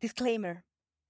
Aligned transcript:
Disclaimer 0.00 0.62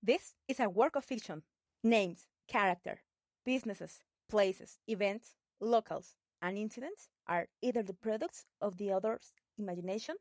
This 0.03 0.35
is 0.49 0.59
a 0.59 0.71
work 0.71 0.97
of 0.97 1.05
fiction. 1.05 1.43
Names, 1.85 2.27
character, 2.49 3.03
businesses, 3.45 4.01
places, 4.31 4.79
events, 4.87 5.37
locals, 5.61 6.15
and 6.41 6.57
incidents 6.57 7.11
are 7.27 7.49
either 7.61 7.83
the 7.83 7.93
products 7.93 8.47
of 8.63 8.79
the 8.79 8.91
author's 8.91 9.35
imagination 9.59 10.17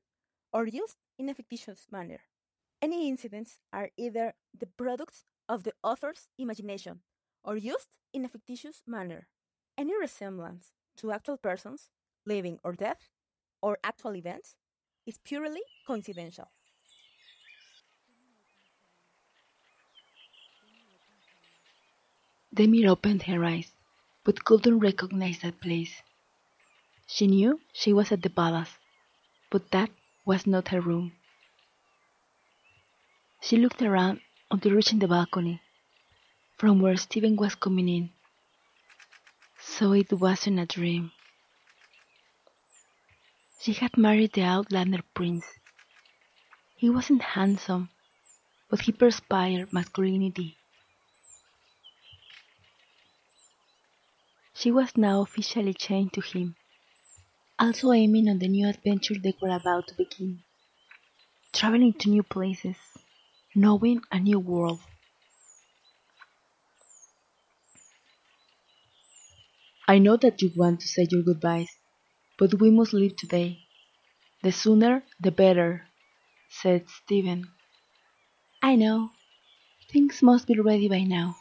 or 0.51 0.67
used 0.67 0.97
in 1.17 1.29
a 1.29 1.33
fictitious 1.33 1.88
manner. 1.89 2.19
Any 2.81 3.07
incidents 3.07 3.61
are 3.71 3.89
either 3.95 4.34
the 4.53 4.68
products 4.68 5.23
of 5.47 5.63
the 5.63 5.73
author's 5.81 6.27
imagination 6.38 6.99
or 7.45 7.55
used 7.55 7.95
in 8.13 8.25
a 8.25 8.27
fictitious 8.27 8.81
manner. 8.86 9.29
Any 9.77 9.97
resemblance 9.97 10.73
to 10.97 11.13
actual 11.13 11.38
persons, 11.38 11.89
living 12.25 12.59
or 12.65 12.73
dead, 12.73 12.97
or 13.61 13.77
actual 13.81 14.18
events 14.18 14.57
is 15.05 15.20
purely 15.23 15.61
coincidental. 15.86 16.52
Demyr 22.57 22.89
opened 22.89 23.21
her 23.23 23.45
eyes, 23.45 23.71
but 24.23 24.43
couldn't 24.43 24.79
recognize 24.79 25.38
that 25.41 25.61
place. 25.61 26.02
She 27.05 27.27
knew 27.27 27.61
she 27.71 27.93
was 27.93 28.11
at 28.11 28.23
the 28.23 28.31
palace, 28.31 28.79
but 29.52 29.70
that 29.70 29.91
was 30.25 30.48
not 30.48 30.70
her 30.70 30.81
room. 30.81 31.12
She 33.41 33.57
looked 33.57 33.84
around 33.84 34.21
until 34.49 34.71
reaching 34.71 34.98
the 34.98 35.07
balcony, 35.07 35.62
from 36.57 36.81
where 36.81 36.98
Steven 36.98 37.35
was 37.35 37.53
coming 37.53 37.88
in. 37.88 38.09
So 39.59 39.93
it 39.93 40.12
wasn't 40.12 40.59
a 40.59 40.65
dream. 40.65 41.12
She 43.59 43.73
had 43.73 43.98
married 43.98 44.34
the 44.34 44.41
Outlander 44.41 45.03
prince. 45.13 45.45
He 46.76 46.89
wasn't 46.89 47.21
handsome, 47.21 47.89
but 48.67 48.81
he 48.81 48.91
perspired 48.91 49.71
masculinity. 49.71 50.56
She 54.58 54.72
was 54.72 54.98
now 54.98 55.22
officially 55.22 55.74
chained 55.74 56.12
to 56.12 56.20
him, 56.22 56.58
also 57.60 57.91
aiming 57.91 58.30
on 58.30 58.40
the 58.40 58.48
new 58.48 58.68
adventure 58.68 59.13
they 59.13 59.34
were 59.41 59.50
about 59.55 59.90
to 59.90 59.96
begin, 59.96 60.44
traveling 61.52 61.91
to 61.91 62.10
new 62.10 62.24
places, 62.24 62.78
knowing 63.54 64.02
a 64.12 64.19
new 64.19 64.40
world. 64.40 64.80
I 69.88 69.97
know 69.97 70.18
that 70.18 70.40
you 70.44 70.52
want 70.56 70.81
to 70.81 70.88
say 70.88 71.08
your 71.09 71.24
goodbyes, 71.24 71.72
but 72.38 72.62
we 72.62 72.72
must 72.72 72.94
leave 72.94 73.16
today. 73.16 73.59
The 74.44 74.52
sooner 74.52 75.03
the 75.19 75.31
better, 75.31 75.88
said 76.50 76.90
Steven. 76.90 77.46
I 78.62 78.75
know. 78.75 79.13
Things 79.90 80.22
must 80.24 80.47
be 80.47 80.59
ready 80.59 80.90
by 80.90 81.03
now. 81.03 81.38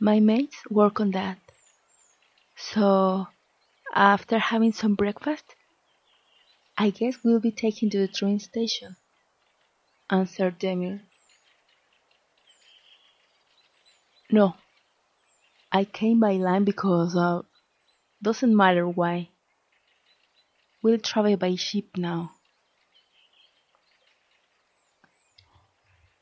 My 0.00 0.20
mates 0.20 0.56
work 0.70 1.00
on 1.00 1.10
that. 1.10 1.45
So, 2.56 3.28
after 3.94 4.38
having 4.38 4.72
some 4.72 4.94
breakfast, 4.94 5.54
I 6.78 6.90
guess 6.90 7.22
we'll 7.22 7.40
be 7.40 7.52
taken 7.52 7.90
to 7.90 7.98
the 7.98 8.08
train 8.08 8.40
station, 8.40 8.96
answered 10.10 10.58
Demyr. 10.58 11.00
No, 14.30 14.56
I 15.70 15.84
came 15.84 16.20
by 16.20 16.32
land 16.32 16.66
because 16.66 17.14
uh, 17.16 17.42
doesn't 18.22 18.56
matter 18.56 18.88
why. 18.88 19.28
We'll 20.82 20.98
travel 20.98 21.36
by 21.36 21.54
ship 21.56 21.96
now. 21.96 22.32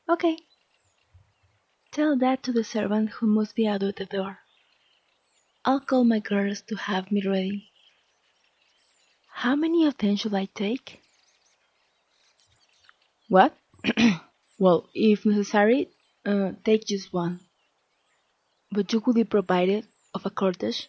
Okay. 0.09 0.37
Tell 1.91 2.17
that 2.17 2.43
to 2.43 2.51
the 2.51 2.63
servant 2.63 3.09
who 3.11 3.27
must 3.27 3.55
be 3.55 3.67
out 3.67 3.83
of 3.83 3.95
the 3.95 4.05
door. 4.05 4.44
I'll 5.67 5.79
call 5.79 6.03
my 6.03 6.19
girls 6.19 6.61
to 6.67 6.75
have 6.75 7.11
me 7.11 7.23
ready. 7.25 7.71
How 9.33 9.55
many 9.55 9.87
of 9.87 9.97
them 9.97 10.15
should 10.15 10.35
I 10.35 10.45
take? 10.45 11.01
What? 13.29 13.57
well, 14.59 14.87
if 14.93 15.25
necessary, 15.25 15.89
uh, 16.23 16.51
take 16.63 16.85
just 16.85 17.11
one. 17.11 17.39
But 18.71 18.93
you 18.93 19.01
will 19.03 19.15
be 19.15 19.23
provided 19.23 19.87
of 20.13 20.27
a 20.27 20.29
cortege 20.29 20.85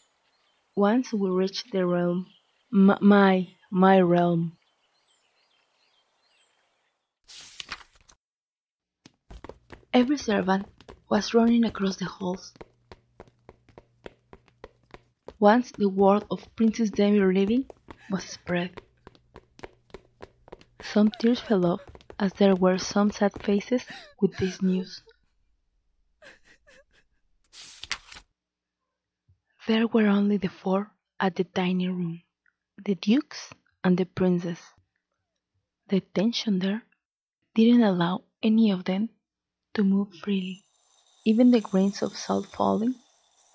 once 0.75 1.11
we 1.11 1.31
reach 1.31 1.65
the 1.73 1.87
realm. 1.87 2.27
M 2.71 2.99
my, 3.01 3.49
my 3.71 3.99
realm. 3.99 4.59
Every 9.95 10.19
servant 10.19 10.67
was 11.09 11.33
running 11.33 11.65
across 11.65 11.97
the 11.97 12.05
halls 12.05 12.53
once 15.39 15.73
the 15.73 15.89
word 15.89 16.23
of 16.31 16.49
Princess 16.57 16.91
Demyr 16.91 17.35
leaving 17.35 17.65
was 18.11 18.25
spread. 18.25 18.71
Some 20.81 21.11
tears 21.19 21.41
fell 21.41 21.67
off 21.67 21.81
as 22.19 22.33
there 22.35 22.57
were 22.57 22.79
some 22.79 23.11
sad 23.11 23.33
faces 23.43 23.85
with 24.21 24.37
this 24.39 24.63
news. 24.63 25.03
There 29.67 29.87
were 29.89 30.07
only 30.07 30.39
the 30.39 30.49
four 30.49 30.93
at 31.21 31.37
the 31.37 31.45
dining 31.45 31.95
room 31.97 32.23
the 32.85 32.95
dukes 32.95 33.53
and 33.83 33.99
the 33.99 34.05
princess. 34.07 34.61
The 35.89 36.01
tension 36.01 36.59
there 36.61 36.83
didn't 37.55 37.83
allow 37.83 38.25
any 38.43 38.71
of 38.71 38.85
them 38.85 39.11
to 39.75 39.83
move 39.83 40.15
freely. 40.23 40.63
Even 41.25 41.51
the 41.51 41.61
grains 41.61 42.03
of 42.03 42.17
salt 42.17 42.47
falling 42.47 42.95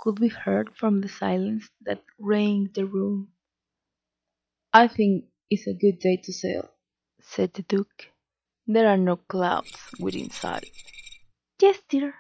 could 0.01 0.19
be 0.19 0.29
heard 0.29 0.75
from 0.75 0.99
the 0.99 1.07
silence 1.07 1.69
that 1.81 2.03
reigned 2.17 2.73
the 2.73 2.85
room. 2.85 3.29
I 4.73 4.87
think 4.87 5.25
it's 5.49 5.67
a 5.67 5.73
good 5.73 5.99
day 5.99 6.17
to 6.23 6.33
sail, 6.33 6.69
said 7.21 7.53
the 7.53 7.61
Duke. 7.61 8.07
There 8.65 8.87
are 8.87 8.97
no 8.97 9.17
clouds 9.17 9.77
within 9.99 10.31
sight. 10.31 10.71
Yes, 11.61 11.77
dear, 11.87 12.15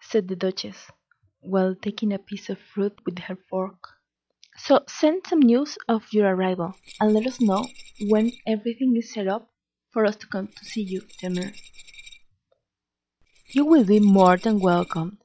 said 0.00 0.28
the 0.28 0.36
Duchess, 0.36 0.92
while 1.40 1.74
taking 1.74 2.12
a 2.12 2.18
piece 2.20 2.48
of 2.48 2.58
fruit 2.58 2.96
with 3.04 3.18
her 3.18 3.36
fork. 3.50 3.82
So 4.56 4.84
send 4.86 5.26
some 5.26 5.40
news 5.40 5.76
of 5.88 6.04
your 6.12 6.28
arrival, 6.36 6.76
and 7.00 7.12
let 7.12 7.26
us 7.26 7.40
know 7.40 7.66
when 8.00 8.30
everything 8.46 8.96
is 8.96 9.12
set 9.12 9.26
up 9.26 9.50
for 9.90 10.06
us 10.06 10.14
to 10.16 10.28
come 10.28 10.46
to 10.46 10.64
see 10.64 10.82
you, 10.82 11.02
Demyr. 11.20 11.52
You 13.48 13.64
will 13.64 13.84
be 13.84 13.98
more 13.98 14.36
than 14.36 14.60
welcome 14.60 15.18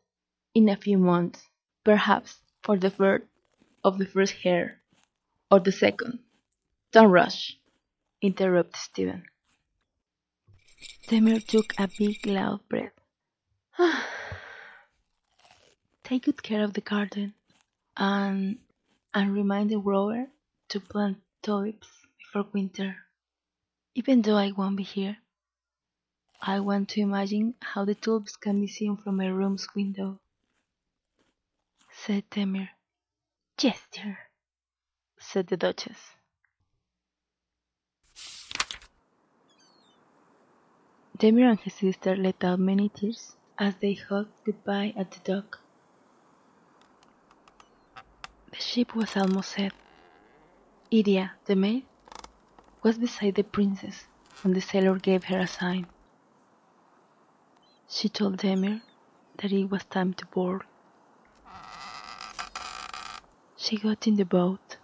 in 0.56 0.69
a 0.69 0.75
few 0.75 0.98
months 0.98 1.49
perhaps 1.90 2.38
for 2.62 2.78
the 2.78 2.92
birth 2.92 3.24
of 3.84 3.98
the 3.98 4.06
first 4.06 4.36
heir, 4.44 4.80
or 5.50 5.60
the 5.60 5.72
second. 5.72 6.20
Don't 6.92 7.10
rush, 7.10 7.58
interrupted 8.22 8.76
Steven. 8.76 9.24
Demyr 11.08 11.44
took 11.44 11.74
a 11.80 11.90
big 11.98 12.28
loud 12.28 12.60
breath. 12.70 12.94
Take 16.04 16.26
good 16.26 16.44
care 16.44 16.64
of 16.64 16.74
the 16.74 16.82
garden, 16.82 17.34
and 17.98 18.60
and 19.16 19.34
remind 19.34 19.72
the 19.72 19.80
grower 19.80 20.28
to 20.68 20.80
plant 20.80 21.18
tulips 21.42 21.90
before 22.20 22.52
winter. 22.54 22.98
Even 23.96 24.22
though 24.22 24.38
I 24.38 24.52
won't 24.52 24.78
be 24.78 24.84
here, 24.84 25.18
I 26.40 26.60
want 26.60 26.90
to 26.90 27.02
imagine 27.02 27.56
how 27.62 27.84
the 27.84 27.96
tulips 27.96 28.36
can 28.36 28.62
be 28.62 28.68
seen 28.68 28.96
from 28.96 29.18
my 29.18 29.26
room's 29.26 29.68
window 29.76 30.20
said 32.06 32.24
Demyr. 32.32 32.70
Yes, 33.62 33.82
dear, 33.92 34.18
said 35.20 35.48
the 35.48 35.58
Duchess. 35.58 36.00
Demyr 41.18 41.50
and 41.50 41.60
his 41.60 41.74
sister 41.74 42.16
let 42.16 42.42
out 42.44 42.60
many 42.60 42.88
tears 42.88 43.36
as 43.57 43.75
they 43.81 43.96
hugged 43.96 44.31
goodbye 44.46 44.94
at 44.96 45.12
the 45.12 45.19
dock. 45.30 45.60
The 48.51 48.60
ship 48.60 48.96
was 48.96 49.18
almost 49.18 49.51
set. 49.51 49.74
Iria, 50.92 51.34
the 51.46 51.56
maid, 51.57 51.84
was 52.81 52.98
beside 52.98 53.36
the 53.36 53.44
princess 53.44 54.06
when 54.42 54.54
the 54.54 54.62
sailor 54.62 54.98
gave 54.98 55.25
her 55.25 55.40
a 55.40 55.48
sign. 55.48 55.86
She 57.90 58.07
told 58.07 58.38
Demyr 58.38 58.81
that 59.40 59.51
it 59.51 59.69
was 59.69 59.84
time 59.84 60.13
to 60.13 60.25
board. 60.28 60.63
She 63.62 63.76
got 63.76 64.08
in 64.08 64.16
the 64.16 64.24
boat, 64.24 64.78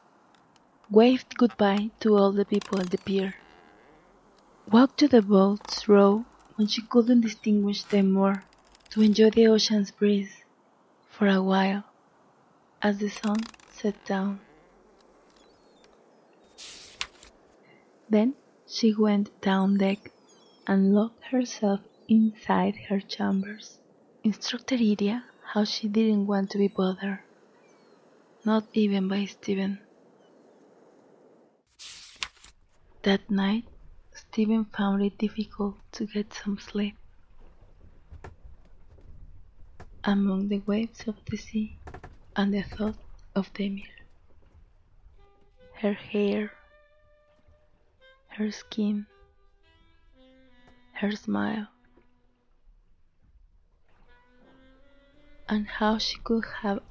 waved 0.91 1.37
goodbye 1.37 1.91
to 2.01 2.17
all 2.17 2.33
the 2.33 2.43
people 2.43 2.81
at 2.81 2.89
the 2.89 2.97
pier, 2.97 3.35
walked 4.69 4.97
to 4.99 5.07
the 5.07 5.21
boat's 5.21 5.87
row 5.87 6.25
when 6.55 6.67
she 6.67 6.81
couldn't 6.81 7.21
distinguish 7.21 7.83
them 7.83 8.11
more, 8.11 8.43
to 8.89 9.01
enjoy 9.01 9.29
the 9.29 9.47
ocean's 9.47 9.91
breeze 9.91 10.43
for 11.07 11.25
a 11.25 11.41
while 11.41 11.85
as 12.81 12.97
the 12.97 13.09
sun 13.09 13.37
set 13.71 13.95
down. 14.03 14.41
Then 18.09 18.35
she 18.67 18.93
went 18.93 19.39
down 19.39 19.77
deck 19.77 20.11
and 20.67 20.93
locked 20.93 21.23
herself 21.31 21.79
inside 22.09 22.75
her 22.89 22.99
chambers, 22.99 23.79
instructed 24.21 24.81
Iria 24.81 25.23
how 25.53 25.63
she 25.63 25.87
didn't 25.87 26.27
want 26.27 26.49
to 26.51 26.57
be 26.57 26.67
bothered, 26.67 27.19
not 28.45 28.63
even 28.73 29.07
by 29.07 29.25
Steven. 29.25 29.79
That 33.01 33.27
night, 33.29 33.65
Steven 34.13 34.65
found 34.65 35.01
it 35.01 35.17
difficult 35.17 35.75
to 35.93 36.05
get 36.05 36.31
some 36.31 36.59
sleep. 36.59 36.95
Among 40.03 40.47
the 40.47 40.61
waves 40.67 41.07
of 41.07 41.15
the 41.25 41.37
sea 41.37 41.79
and 42.35 42.53
the 42.53 42.61
thought 42.61 42.97
of 43.35 43.51
Demyr. 43.53 43.89
Her 45.81 45.93
hair, 45.93 46.51
her 48.27 48.51
skin, 48.51 49.07
her 50.93 51.11
smile, 51.11 51.67
and 55.49 55.65
how 55.67 55.97
she 55.97 56.19
could 56.19 56.45
have 56.61 56.81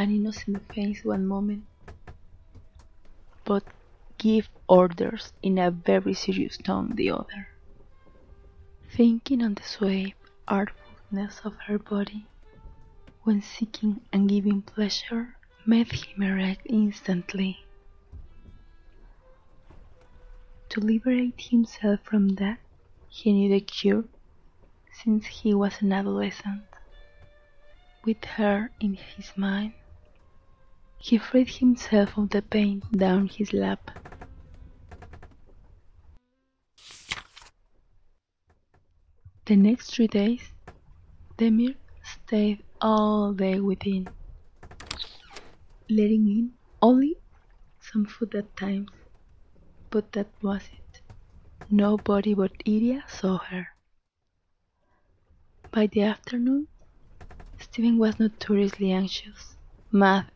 an 0.00 0.10
innocent 0.10 0.62
face 0.72 1.04
one 1.04 1.26
moment, 1.26 1.62
but 3.44 3.62
give 4.16 4.48
orders 4.66 5.30
in 5.42 5.58
a 5.58 5.70
very 5.70 6.14
serious 6.14 6.56
tone 6.56 6.94
the 6.94 7.10
other. 7.10 7.48
Thinking 8.96 9.42
on 9.42 9.54
the 9.54 9.62
suave 9.62 10.14
artfulness 10.48 11.42
of 11.44 11.54
her 11.66 11.78
body, 11.78 12.24
when 13.24 13.42
seeking 13.42 14.00
and 14.10 14.26
giving 14.26 14.62
pleasure, 14.62 15.36
made 15.66 15.92
him 15.92 16.22
erect 16.22 16.62
instantly. 16.64 17.58
To 20.70 20.80
liberate 20.80 21.38
himself 21.50 22.00
from 22.04 22.36
that, 22.36 22.58
he 23.08 23.34
knew 23.34 23.50
the 23.50 23.60
cure 23.60 24.04
since 25.04 25.26
he 25.26 25.52
was 25.52 25.82
an 25.82 25.92
adolescent. 25.92 26.62
With 28.02 28.24
her 28.24 28.70
in 28.80 28.94
his 28.94 29.36
mind, 29.36 29.74
he 31.02 31.16
freed 31.16 31.48
himself 31.48 32.16
of 32.18 32.28
the 32.28 32.42
pain 32.42 32.82
down 32.92 33.26
his 33.26 33.54
lap. 33.54 33.90
The 39.46 39.56
next 39.56 39.94
three 39.94 40.06
days, 40.06 40.52
Demyr 41.38 41.74
stayed 42.04 42.62
all 42.80 43.32
day 43.32 43.58
within, 43.58 44.08
letting 45.88 46.28
in 46.28 46.52
only 46.82 47.16
some 47.80 48.04
food 48.04 48.34
at 48.34 48.54
times. 48.56 48.90
But 49.88 50.12
that 50.12 50.28
was 50.42 50.62
it. 50.72 51.00
Nobody 51.70 52.34
but 52.34 52.52
Iria 52.66 53.04
saw 53.08 53.38
her. 53.38 53.68
By 55.72 55.86
the 55.86 56.02
afternoon, 56.02 56.68
Steven 57.58 57.98
was 57.98 58.20
notoriously 58.20 58.92
anxious, 58.92 59.56
mad. 59.90 60.30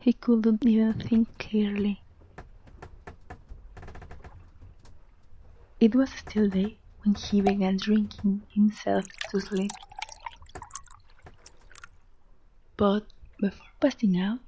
He 0.00 0.12
couldn't 0.12 0.64
even 0.64 0.94
think 1.00 1.38
clearly. 1.38 2.02
It 5.80 5.94
was 5.94 6.10
still 6.10 6.48
day 6.48 6.78
when 7.02 7.14
he 7.14 7.40
began 7.40 7.76
drinking 7.76 8.42
himself 8.52 9.04
to 9.30 9.40
sleep. 9.40 9.70
But 12.76 13.06
before 13.40 13.66
passing 13.80 14.20
out, 14.20 14.38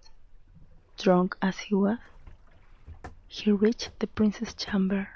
drunk 0.99 1.37
as 1.43 1.59
he 1.59 1.75
was, 1.75 1.99
he 3.27 3.51
reached 3.51 3.91
the 3.99 4.07
prince's 4.07 4.55
chamber 4.55 5.09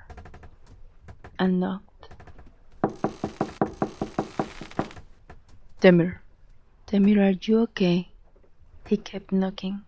and 1.39 1.61
knocked. 1.61 2.09
Demyr, 5.81 6.19
Demyr, 6.87 7.19
are 7.29 7.39
you 7.43 7.61
okay? 7.61 8.09
He 8.87 8.97
kept 8.97 9.33
knocking. 9.33 9.83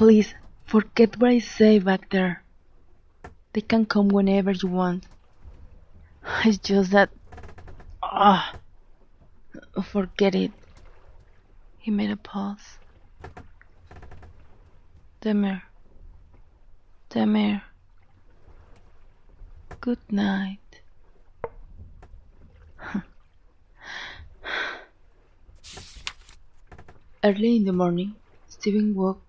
Please, 0.00 0.32
forget 0.64 1.20
what 1.20 1.28
I 1.28 1.40
say 1.40 1.78
back 1.78 2.08
there. 2.08 2.42
They 3.52 3.60
can 3.60 3.84
come 3.84 4.08
whenever 4.08 4.50
you 4.52 4.70
want. 4.70 5.04
It's 6.42 6.56
just 6.56 6.92
that. 6.92 7.10
Ah! 8.02 8.54
Forget 9.92 10.34
it. 10.34 10.52
He 11.80 11.90
made 11.90 12.10
a 12.10 12.16
pause. 12.16 12.78
Demyr. 15.20 15.60
Demyr. 17.10 17.60
Good 19.82 19.98
night. 20.10 20.80
Early 27.22 27.56
in 27.56 27.64
the 27.66 27.74
morning, 27.74 28.14
Steven 28.48 28.94
woke 28.94 29.20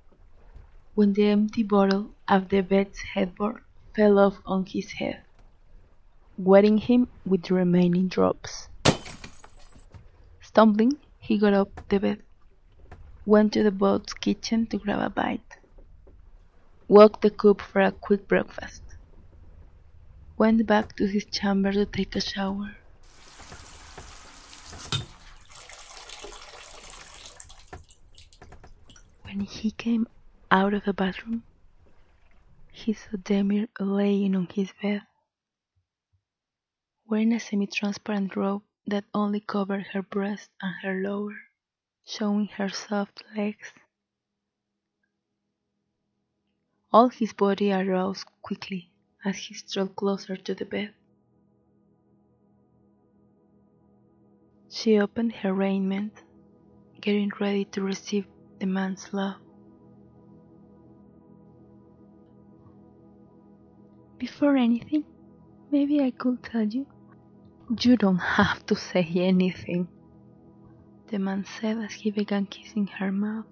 when 0.94 1.14
the 1.14 1.26
empty 1.26 1.64
bottle 1.64 2.10
of 2.28 2.50
the 2.50 2.62
bed's 2.62 3.00
headboard 3.14 3.64
fell 3.96 4.20
off 4.20 4.40
on 4.46 4.66
his 4.66 4.92
head, 4.94 5.22
wetting 6.38 6.78
him 6.78 7.08
with 7.26 7.44
the 7.44 7.54
remaining 7.54 8.10
drops. 8.10 8.68
Stumbling, 10.42 10.98
he 11.18 11.38
got 11.38 11.54
up 11.54 11.70
the 11.88 11.98
bed, 11.98 12.22
went 13.26 13.54
to 13.54 13.64
the 13.64 13.72
boat's 13.72 14.14
kitchen 14.14 14.66
to 14.68 14.78
grab 14.78 15.00
a 15.00 15.10
bite, 15.10 15.58
walked 16.90 17.22
the 17.22 17.30
coop 17.30 17.62
for 17.62 17.80
a 17.80 17.92
quick 17.92 18.28
breakfast, 18.28 18.84
went 20.38 20.66
back 20.66 20.96
to 20.98 21.08
his 21.08 21.24
chamber 21.26 21.72
to 21.72 21.86
take 21.86 22.18
a 22.18 22.22
shower. 22.22 22.76
When 29.24 29.40
he 29.40 29.72
came 29.72 30.08
out 30.52 30.74
of 30.74 30.84
the 30.84 30.94
bathroom, 30.94 31.44
he 32.74 32.92
saw 32.92 33.16
Demyr 33.16 33.70
laying 33.80 34.36
on 34.36 34.48
his 34.54 34.70
bed, 34.82 35.02
wearing 37.08 37.32
a 37.32 37.40
semi-transparent 37.40 38.36
robe 38.36 38.62
that 38.86 39.06
only 39.14 39.40
covered 39.40 39.88
her 39.94 40.02
breast 40.02 40.50
and 40.62 40.76
her 40.84 41.02
lower, 41.02 41.38
showing 42.06 42.48
her 42.48 42.68
soft 42.68 43.24
legs. 43.36 43.72
All 46.92 47.08
his 47.08 47.32
body 47.32 47.72
aroused 47.72 48.26
quickly 48.42 48.92
as 49.24 49.38
he 49.38 49.54
strode 49.54 49.96
closer 49.96 50.36
to 50.36 50.54
the 50.54 50.66
bed. 50.66 50.94
She 54.70 55.00
opened 55.00 55.32
her 55.32 55.54
raiment, 55.54 56.24
getting 57.00 57.32
ready 57.40 57.64
to 57.66 57.82
receive 57.82 58.26
the 58.60 58.66
man's 58.66 59.14
love. 59.14 59.38
Before 64.22 64.56
anything, 64.56 65.04
maybe 65.72 66.00
I 66.00 66.12
could 66.12 66.44
tell 66.44 66.68
you. 66.68 66.86
You 67.82 67.98
don't 67.98 68.20
have 68.20 68.64
to 68.68 68.76
say 68.76 69.04
anything, 69.16 69.88
the 71.08 71.18
man 71.18 71.44
said 71.44 71.80
as 71.80 71.94
he 71.94 72.12
began 72.12 72.46
kissing 72.46 72.86
her 72.86 73.12
mouth. 73.12 73.48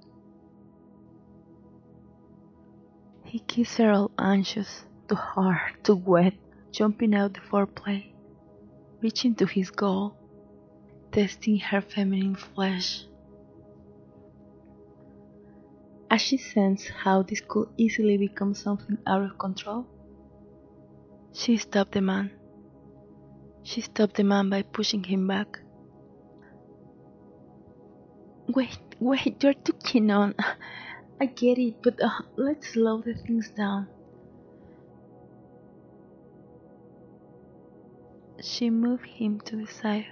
He 3.26 3.40
kissed 3.40 3.80
her 3.80 3.92
all 3.92 4.12
anxious, 4.20 4.86
too 5.08 5.16
hard, 5.16 5.84
too 5.84 5.96
wet, 5.96 6.36
jumping 6.72 7.16
out 7.16 7.34
the 7.34 7.40
foreplay, 7.40 8.14
reaching 9.02 9.34
to 9.38 9.48
his 9.48 9.72
goal, 9.72 10.16
testing 11.12 11.58
her 11.58 11.82
feminine 11.82 12.36
flesh. 12.36 13.06
As 16.12 16.22
she 16.22 16.38
sensed 16.38 16.90
how 16.90 17.24
this 17.24 17.42
could 17.42 17.70
easily 17.76 18.18
become 18.18 18.54
something 18.54 19.00
out 19.08 19.24
of 19.24 19.40
control, 19.40 19.88
she 21.34 21.58
stopped 21.58 21.92
the 21.94 22.02
man. 22.02 22.32
She 23.64 23.82
stopped 23.82 24.16
the 24.16 24.24
man 24.24 24.50
by 24.50 24.64
pushing 24.64 25.04
him 25.04 25.28
back. 25.28 25.60
Wait, 28.48 28.80
wait, 29.00 29.44
you're 29.44 29.54
too 29.54 29.74
keen 29.84 30.10
on. 30.10 30.36
I 31.22 31.26
get 31.26 31.58
it, 31.58 31.76
but 31.84 32.02
uh, 32.02 32.10
let's 32.36 32.74
slow 32.74 33.02
the 33.02 33.14
things 33.14 33.52
down. 33.52 33.88
She 38.42 38.70
moved 38.70 39.06
him 39.06 39.42
to 39.42 39.58
the 39.58 39.68
side 39.68 40.08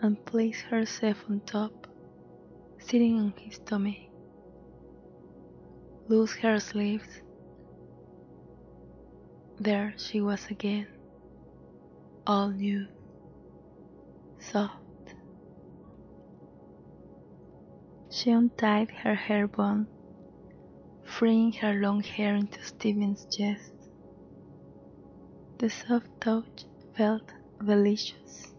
and 0.00 0.24
placed 0.24 0.62
herself 0.62 1.24
on 1.28 1.40
top, 1.40 1.88
sitting 2.78 3.18
on 3.18 3.34
his 3.36 3.58
tummy. 3.58 4.10
Loose 6.08 6.34
her 6.36 6.60
sleeves 6.60 7.22
there 9.58 9.94
she 9.96 10.20
was 10.20 10.46
again, 10.50 10.86
all 12.26 12.50
new, 12.50 12.86
soft. 14.38 14.82
She 18.10 18.30
untied 18.30 18.90
her 18.90 19.14
hair 19.14 19.46
bun, 19.46 19.86
freeing 21.04 21.52
her 21.54 21.74
long 21.74 22.02
hair 22.02 22.34
into 22.34 22.62
Steven's 22.62 23.26
chest. 23.34 23.72
The 25.58 25.70
soft 25.70 26.08
touch 26.20 26.64
felt 26.94 27.32
delicious. 27.64 28.52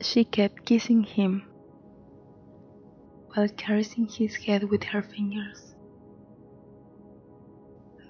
She 0.00 0.24
kept 0.24 0.64
kissing 0.64 1.02
him 1.02 1.42
while 3.34 3.48
caressing 3.48 4.06
his 4.08 4.34
head 4.36 4.64
with 4.70 4.82
her 4.84 5.02
fingers, 5.02 5.69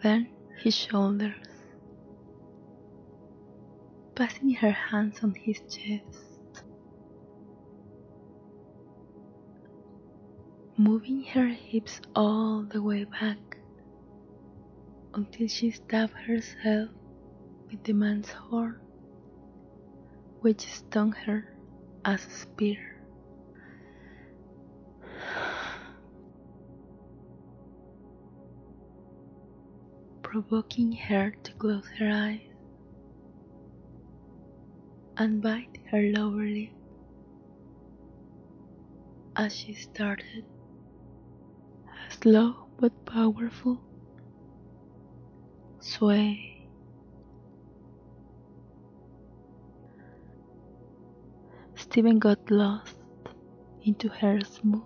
then 0.02 0.28
his 0.58 0.74
shoulders, 0.74 1.34
passing 4.14 4.50
her 4.54 4.70
hands 4.70 5.20
on 5.22 5.34
his 5.34 5.60
chest, 5.68 6.64
moving 10.76 11.22
her 11.24 11.48
hips 11.48 12.00
all 12.14 12.62
the 12.62 12.82
way 12.82 13.04
back 13.04 13.58
until 15.14 15.48
she 15.48 15.70
stabbed 15.70 16.14
herself 16.26 16.88
with 17.70 17.82
the 17.84 17.92
man's 17.92 18.30
horn, 18.30 18.76
which 20.40 20.60
stung 20.60 21.12
her 21.12 21.44
as 22.04 22.26
a 22.26 22.30
spear. 22.30 22.99
Provoking 30.30 30.92
her 30.92 31.32
to 31.42 31.52
close 31.54 31.88
her 31.98 32.08
eyes 32.08 32.40
and 35.16 35.42
bite 35.42 35.78
her 35.90 36.02
lower 36.02 36.44
lip 36.44 36.70
as 39.34 39.56
she 39.56 39.74
started 39.74 40.44
a 41.84 42.14
slow 42.14 42.54
but 42.78 42.92
powerful 43.06 43.80
sway. 45.80 46.64
Stephen 51.74 52.20
got 52.20 52.38
lost 52.52 52.94
into 53.82 54.08
her 54.08 54.40
smooth 54.42 54.84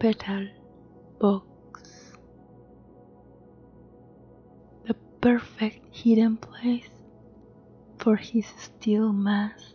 petal 0.00 0.48
box. 1.20 1.55
Perfect 5.26 5.84
hidden 5.90 6.36
place 6.36 6.88
for 7.98 8.14
his 8.14 8.46
steel 8.46 9.12
mast. 9.12 9.74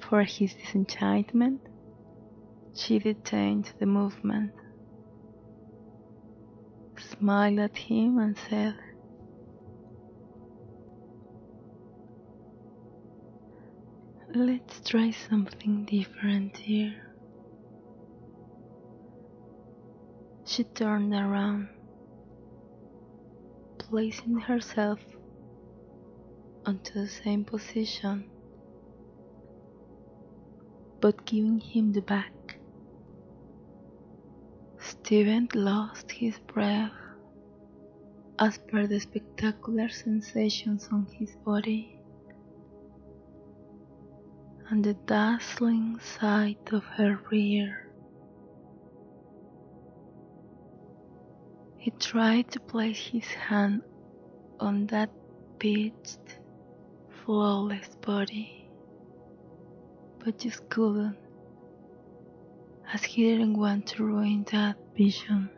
For 0.00 0.24
his 0.24 0.54
disenchantment, 0.54 1.60
she 2.74 2.98
detained 2.98 3.72
the 3.78 3.86
movement, 3.86 4.50
smiled 6.98 7.60
at 7.60 7.76
him, 7.76 8.18
and 8.18 8.36
said, 8.36 8.74
Let's 14.34 14.80
try 14.80 15.12
something 15.12 15.84
different 15.84 16.56
here. 16.56 17.07
She 20.58 20.64
turned 20.64 21.14
around, 21.14 21.68
placing 23.78 24.40
herself 24.40 24.98
onto 26.66 26.94
the 26.94 27.06
same 27.06 27.44
position, 27.44 28.28
but 31.00 31.24
giving 31.26 31.60
him 31.60 31.92
the 31.92 32.00
back. 32.00 32.58
Steven 34.80 35.48
lost 35.54 36.10
his 36.10 36.40
breath 36.52 36.90
as 38.40 38.58
per 38.58 38.88
the 38.88 38.98
spectacular 38.98 39.88
sensations 39.88 40.88
on 40.90 41.06
his 41.06 41.36
body 41.46 42.00
and 44.70 44.84
the 44.84 44.94
dazzling 45.06 46.00
sight 46.00 46.72
of 46.72 46.82
her 46.96 47.20
rear. 47.30 47.87
He 51.88 51.92
tried 51.92 52.50
to 52.50 52.60
place 52.60 52.98
his 53.06 53.24
hand 53.24 53.80
on 54.60 54.88
that 54.88 55.08
pitched, 55.58 56.38
flawless 57.08 57.96
body, 58.02 58.68
but 60.22 60.38
just 60.38 60.68
couldn't, 60.68 61.16
as 62.92 63.04
he 63.04 63.22
didn't 63.22 63.56
want 63.56 63.86
to 63.86 64.04
ruin 64.04 64.44
that 64.52 64.76
vision. 64.94 65.48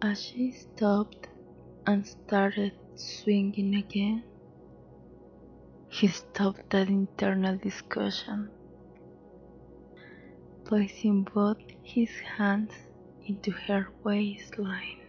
As 0.00 0.22
she 0.22 0.52
stopped 0.52 1.26
and 1.88 2.06
started 2.06 2.74
swinging 2.94 3.74
again, 3.74 4.22
he 5.88 6.06
stopped 6.06 6.70
that 6.70 6.88
internal 6.88 7.56
discussion 7.56 8.48
placing 10.70 11.24
both 11.34 11.58
his 11.82 12.10
hands 12.38 12.70
into 13.26 13.50
her 13.50 13.88
waistline, 14.04 15.00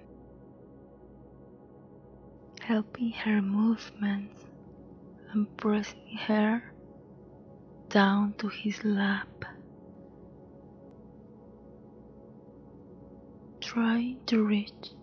helping 2.59 3.11
her 3.11 3.43
movements 3.43 4.43
and 5.31 5.45
pressing 5.57 6.17
her 6.17 6.63
down 7.89 8.33
to 8.39 8.47
his 8.47 8.83
lap. 8.83 9.45
Trying 13.59 14.17
to 14.25 14.43
reach 14.43 14.95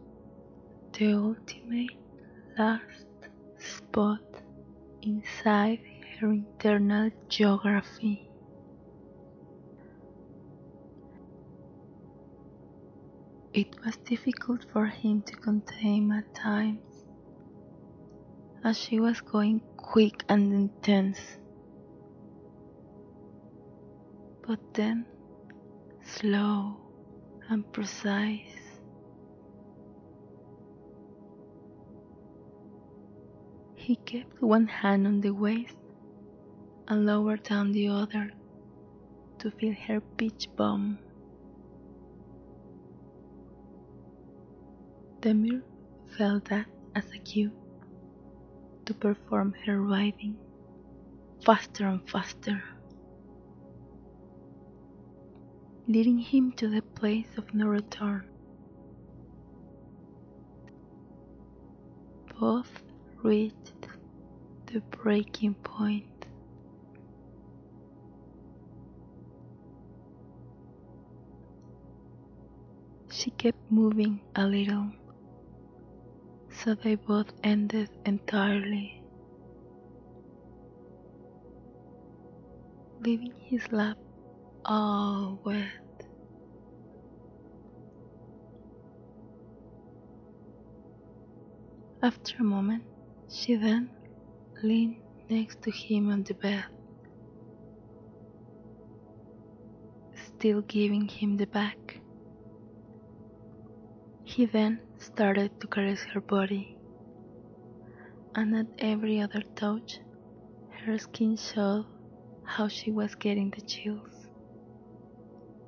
the 0.92 1.12
ultimate 1.14 1.96
last 2.58 3.06
spot 3.58 4.42
inside 5.02 5.78
her 6.18 6.32
internal 6.32 7.12
geography. 7.28 8.27
It 13.54 13.82
was 13.84 13.96
difficult 14.04 14.64
for 14.72 14.86
him 14.86 15.22
to 15.22 15.34
contain 15.36 16.12
at 16.12 16.34
times, 16.34 17.06
as 18.62 18.78
she 18.78 19.00
was 19.00 19.20
going 19.22 19.62
quick 19.76 20.22
and 20.28 20.52
intense. 20.52 21.18
But 24.46 24.60
then, 24.74 25.06
slow 26.02 26.76
and 27.48 27.70
precise. 27.72 28.54
He 33.74 33.96
kept 33.96 34.42
one 34.42 34.66
hand 34.66 35.06
on 35.06 35.20
the 35.22 35.30
waist 35.30 35.76
and 36.86 37.06
lowered 37.06 37.42
down 37.44 37.72
the 37.72 37.88
other 37.88 38.30
to 39.38 39.50
feel 39.50 39.74
her 39.86 40.00
peach 40.18 40.48
bomb. 40.54 40.98
Demyr 45.20 45.62
felt 46.16 46.44
that 46.44 46.66
as 46.94 47.04
a 47.12 47.18
cue 47.18 47.50
to 48.86 48.94
perform 48.94 49.52
her 49.66 49.82
riding 49.82 50.36
faster 51.44 51.86
and 51.88 52.00
faster, 52.08 52.62
leading 55.88 56.18
him 56.18 56.52
to 56.52 56.68
the 56.68 56.82
place 56.94 57.36
of 57.36 57.52
no 57.52 57.66
return. 57.66 58.24
Both 62.38 62.84
reached 63.24 63.88
the 64.66 64.80
breaking 65.02 65.54
point. 65.64 66.04
She 73.10 73.32
kept 73.32 73.58
moving 73.68 74.20
a 74.36 74.46
little 74.46 74.92
so 76.68 76.74
they 76.74 76.96
both 76.96 77.32
ended 77.42 77.88
entirely, 78.04 79.02
leaving 83.00 83.32
his 83.40 83.72
lap 83.72 83.96
all 84.66 85.40
wet. 85.46 85.64
After 92.02 92.34
a 92.40 92.44
moment, 92.44 92.84
she 93.30 93.54
then 93.56 93.88
leaned 94.62 94.96
next 95.30 95.62
to 95.62 95.70
him 95.70 96.10
on 96.10 96.22
the 96.24 96.34
bed, 96.34 96.66
still 100.36 100.60
giving 100.60 101.08
him 101.08 101.38
the 101.38 101.46
back. 101.46 101.98
He 104.24 104.44
then 104.44 104.80
started 104.98 105.60
to 105.60 105.66
caress 105.66 106.02
her 106.12 106.20
body, 106.20 106.76
and 108.34 108.54
at 108.56 108.66
every 108.78 109.20
other 109.20 109.42
touch, 109.54 109.98
her 110.84 110.98
skin 110.98 111.36
showed 111.36 111.86
how 112.44 112.68
she 112.68 112.90
was 112.90 113.14
getting 113.14 113.50
the 113.50 113.60
chills, 113.60 114.28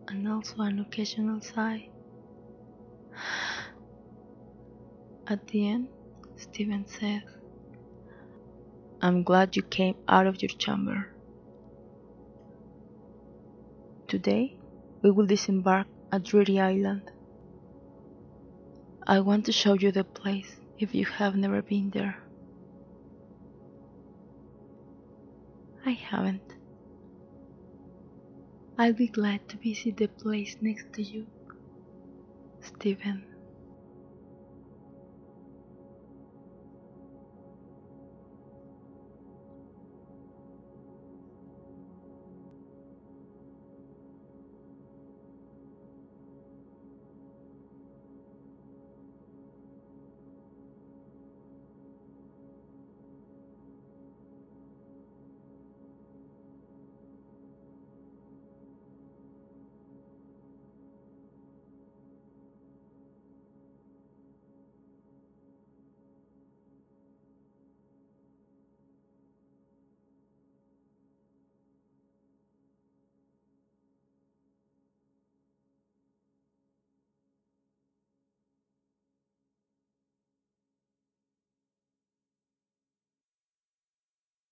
and 0.08 0.26
also 0.28 0.62
an 0.62 0.80
occasional 0.80 1.40
sigh. 1.40 1.88
At 5.26 5.46
the 5.46 5.68
end, 5.68 5.88
Steven 6.36 6.86
said, 6.86 7.22
I'm 9.02 9.22
glad 9.22 9.56
you 9.56 9.62
came 9.62 9.96
out 10.08 10.26
of 10.26 10.42
your 10.42 10.48
chamber. 10.48 11.14
Today, 14.08 14.56
we 15.02 15.10
will 15.10 15.26
disembark 15.26 15.86
at 16.12 16.24
Dreary 16.24 16.58
Island. 16.58 17.10
I 19.10 19.18
want 19.18 19.44
to 19.46 19.52
show 19.52 19.74
you 19.74 19.90
the 19.90 20.04
place 20.04 20.54
if 20.78 20.94
you 20.94 21.04
have 21.04 21.34
never 21.34 21.62
been 21.62 21.90
there. 21.90 22.16
I 25.84 25.90
haven't. 25.90 26.54
I'll 28.78 28.92
be 28.92 29.08
glad 29.08 29.48
to 29.48 29.56
visit 29.56 29.96
the 29.96 30.06
place 30.06 30.56
next 30.60 30.92
to 30.92 31.02
you, 31.02 31.26
Steven. 32.60 33.29